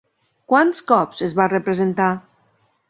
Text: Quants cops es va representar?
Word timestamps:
Quants 0.53 0.81
cops 0.93 1.21
es 1.29 1.37
va 1.41 1.49
representar? 1.55 2.11